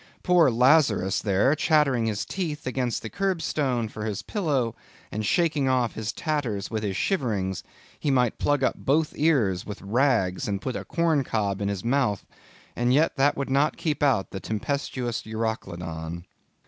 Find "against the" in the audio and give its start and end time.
2.65-3.07